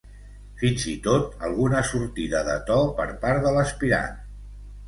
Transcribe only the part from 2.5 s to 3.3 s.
to per